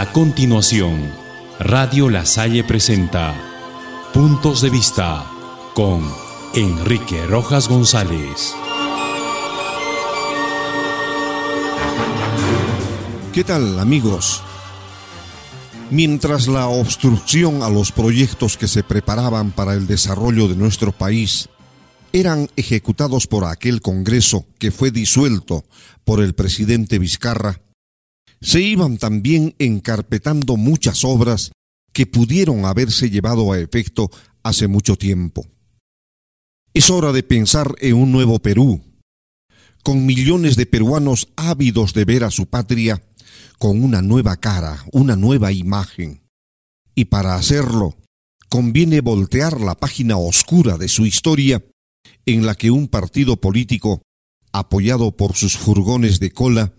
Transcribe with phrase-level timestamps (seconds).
[0.00, 1.12] A continuación,
[1.58, 3.34] Radio La Salle presenta
[4.14, 5.30] Puntos de Vista
[5.74, 6.10] con
[6.54, 8.54] Enrique Rojas González.
[13.34, 14.42] ¿Qué tal amigos?
[15.90, 21.50] Mientras la obstrucción a los proyectos que se preparaban para el desarrollo de nuestro país
[22.14, 25.66] eran ejecutados por aquel Congreso que fue disuelto
[26.04, 27.60] por el presidente Vizcarra,
[28.42, 31.52] se iban también encarpetando muchas obras
[31.92, 34.10] que pudieron haberse llevado a efecto
[34.42, 35.46] hace mucho tiempo.
[36.72, 38.80] Es hora de pensar en un nuevo Perú,
[39.82, 43.02] con millones de peruanos ávidos de ver a su patria
[43.58, 46.22] con una nueva cara, una nueva imagen.
[46.94, 47.96] Y para hacerlo,
[48.48, 51.62] conviene voltear la página oscura de su historia
[52.24, 54.02] en la que un partido político,
[54.52, 56.72] apoyado por sus furgones de cola,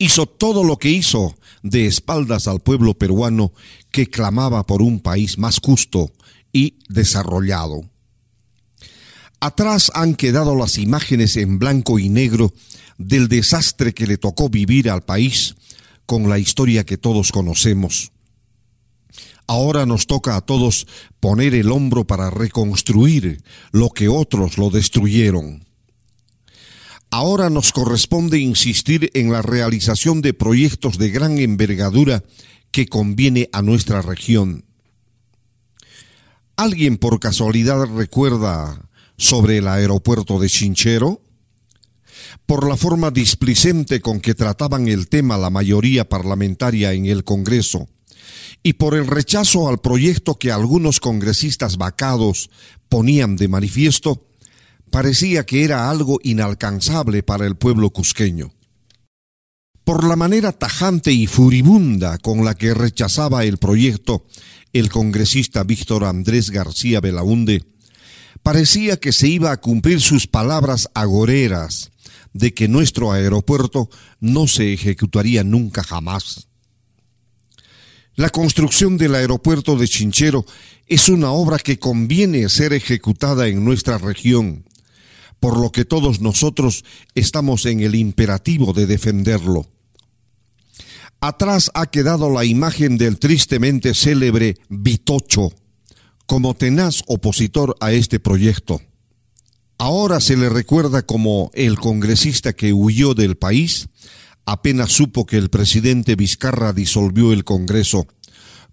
[0.00, 3.52] hizo todo lo que hizo de espaldas al pueblo peruano
[3.92, 6.10] que clamaba por un país más justo
[6.52, 7.82] y desarrollado.
[9.40, 12.52] Atrás han quedado las imágenes en blanco y negro
[12.96, 15.54] del desastre que le tocó vivir al país
[16.06, 18.10] con la historia que todos conocemos.
[19.46, 20.86] Ahora nos toca a todos
[21.20, 25.69] poner el hombro para reconstruir lo que otros lo destruyeron.
[27.12, 32.22] Ahora nos corresponde insistir en la realización de proyectos de gran envergadura
[32.70, 34.64] que conviene a nuestra región.
[36.54, 41.20] ¿Alguien por casualidad recuerda sobre el aeropuerto de Chinchero?
[42.46, 47.88] Por la forma displicente con que trataban el tema la mayoría parlamentaria en el Congreso
[48.62, 52.50] y por el rechazo al proyecto que algunos congresistas vacados
[52.88, 54.29] ponían de manifiesto,
[54.90, 58.52] parecía que era algo inalcanzable para el pueblo cusqueño.
[59.84, 64.26] Por la manera tajante y furibunda con la que rechazaba el proyecto
[64.72, 67.64] el congresista Víctor Andrés García Belaunde,
[68.42, 71.90] parecía que se iba a cumplir sus palabras agoreras
[72.32, 73.90] de que nuestro aeropuerto
[74.20, 76.46] no se ejecutaría nunca jamás.
[78.14, 80.44] La construcción del aeropuerto de Chinchero
[80.86, 84.64] es una obra que conviene ser ejecutada en nuestra región,
[85.40, 86.84] por lo que todos nosotros
[87.14, 89.66] estamos en el imperativo de defenderlo.
[91.20, 95.52] Atrás ha quedado la imagen del tristemente célebre Vitocho,
[96.26, 98.80] como tenaz opositor a este proyecto.
[99.78, 103.88] Ahora se le recuerda como el congresista que huyó del país
[104.50, 108.06] apenas supo que el presidente Vizcarra disolvió el Congreso,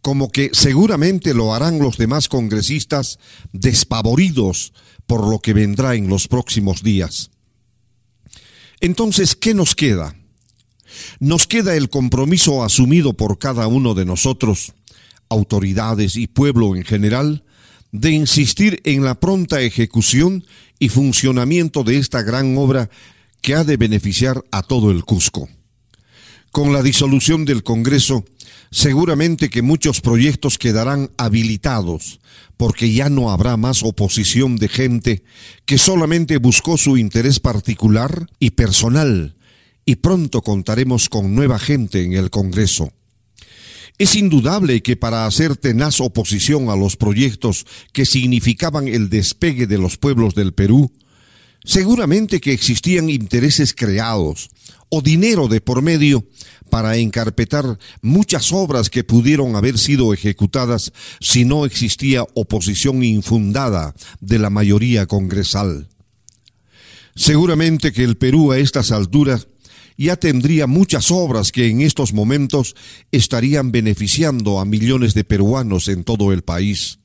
[0.02, 3.20] como que seguramente lo harán los demás congresistas
[3.52, 4.74] despavoridos
[5.08, 7.32] por lo que vendrá en los próximos días.
[8.80, 10.16] Entonces, ¿qué nos queda?
[11.20, 14.74] Nos queda el compromiso asumido por cada uno de nosotros,
[15.30, 17.44] autoridades y pueblo en general,
[17.92, 20.46] de insistir en la pronta ejecución
[20.78, 22.90] y funcionamiento de esta gran obra
[23.42, 25.50] que ha de beneficiar a todo el Cusco.
[26.52, 28.26] Con la disolución del Congreso,
[28.72, 32.20] seguramente que muchos proyectos quedarán habilitados,
[32.58, 35.24] porque ya no habrá más oposición de gente
[35.66, 39.36] que solamente buscó su interés particular y personal,
[39.86, 42.92] y pronto contaremos con nueva gente en el Congreso.
[44.00, 49.80] Es indudable que para hacer tenaz oposición a los proyectos que significaban el despegue de
[49.80, 50.92] los pueblos del Perú,
[51.68, 54.50] seguramente que existían intereses creados
[54.90, 56.26] o dinero de por medio
[56.70, 64.40] para encarpetar muchas obras que pudieron haber sido ejecutadas si no existía oposición infundada de
[64.40, 65.90] la mayoría congresal.
[67.16, 69.48] Seguramente que el Perú a estas alturas
[69.98, 72.76] ya tendría muchas obras que en estos momentos
[73.12, 77.00] estarían beneficiando a millones de peruanos en todo el país.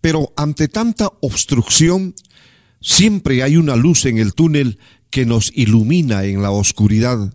[0.00, 2.14] Pero ante tanta obstrucción,
[2.86, 4.78] siempre hay una luz en el túnel
[5.10, 7.34] que nos ilumina en la oscuridad,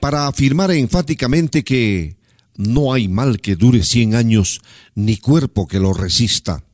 [0.00, 2.16] para afirmar enfáticamente que
[2.56, 4.62] no hay mal que dure cien años,
[4.94, 6.64] ni cuerpo que lo resista.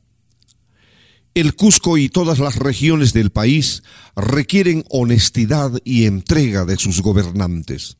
[1.35, 3.83] El Cusco y todas las regiones del país
[4.15, 7.97] requieren honestidad y entrega de sus gobernantes.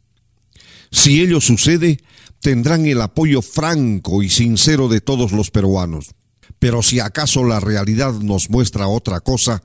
[0.93, 1.99] Si ello sucede,
[2.41, 6.15] tendrán el apoyo franco y sincero de todos los peruanos.
[6.61, 9.63] Pero si acaso la realidad nos muestra otra cosa,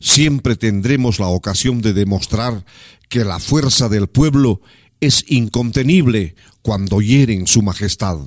[0.00, 2.64] siempre tendremos la ocasión de demostrar
[3.08, 4.60] que la fuerza del pueblo
[5.00, 8.18] es incontenible cuando hieren su majestad.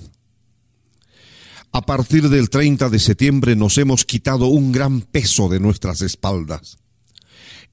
[1.71, 6.77] A partir del 30 de septiembre nos hemos quitado un gran peso de nuestras espaldas.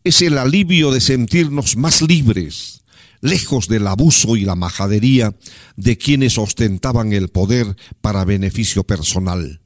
[0.05, 2.81] Es el alivio de sentirnos más libres,
[3.20, 5.35] lejos del abuso y la majadería
[5.76, 9.61] de quienes ostentaban el poder para beneficio personal.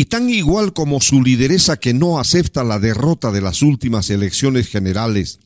[0.00, 4.66] Y tan igual como su lideresa que no acepta la derrota de las últimas elecciones
[4.66, 5.40] generales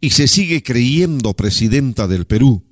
[0.00, 2.64] y se sigue creyendo presidenta del Perú,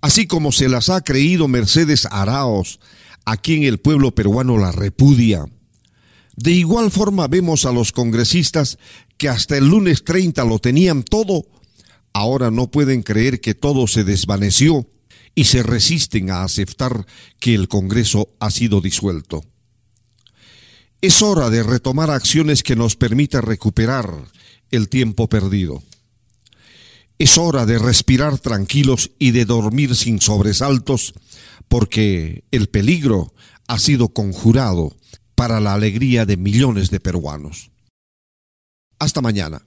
[0.00, 2.78] así como se las ha creído Mercedes Araos,
[3.24, 5.46] a quien el pueblo peruano la repudia.
[6.36, 8.78] De igual forma vemos a los congresistas
[9.18, 11.44] que hasta el lunes 30 lo tenían todo
[12.12, 14.86] ahora no pueden creer que todo se desvaneció
[15.34, 17.04] y se resisten a aceptar
[17.40, 19.42] que el Congreso ha sido disuelto.
[21.02, 24.12] Es hora de retomar acciones que nos permitan recuperar
[24.70, 25.82] el tiempo perdido.
[27.18, 31.14] Es hora de respirar tranquilos y de dormir sin sobresaltos,
[31.68, 33.32] porque el peligro
[33.66, 34.94] ha sido conjurado
[35.34, 37.70] para la alegría de millones de peruanos.
[38.98, 39.62] Hasta mañana.